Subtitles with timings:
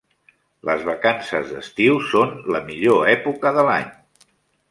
[0.67, 3.93] Les vacances d'estiu són la millor època de l'any!